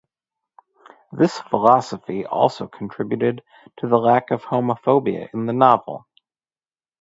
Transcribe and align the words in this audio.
This 1.11 1.37
philosophy 1.39 2.25
also 2.25 2.65
contributed 2.65 3.43
to 3.77 3.87
the 3.87 3.99
lack 3.99 4.31
of 4.31 4.41
homophobia 4.41 5.29
in 5.31 5.45
the 5.45 5.53
novel. 5.53 6.07